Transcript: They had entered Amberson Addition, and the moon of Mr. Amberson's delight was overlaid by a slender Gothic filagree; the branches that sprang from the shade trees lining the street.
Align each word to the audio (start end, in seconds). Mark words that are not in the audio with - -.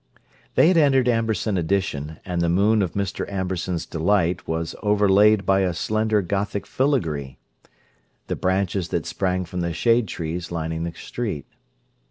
They 0.55 0.69
had 0.69 0.77
entered 0.77 1.07
Amberson 1.07 1.59
Addition, 1.59 2.17
and 2.25 2.41
the 2.41 2.49
moon 2.49 2.81
of 2.81 2.93
Mr. 2.93 3.31
Amberson's 3.31 3.85
delight 3.85 4.47
was 4.47 4.73
overlaid 4.81 5.45
by 5.45 5.59
a 5.59 5.75
slender 5.75 6.23
Gothic 6.23 6.65
filagree; 6.65 7.37
the 8.25 8.35
branches 8.35 8.87
that 8.89 9.05
sprang 9.05 9.45
from 9.45 9.61
the 9.61 9.73
shade 9.73 10.07
trees 10.07 10.51
lining 10.51 10.85
the 10.85 10.93
street. 10.95 11.45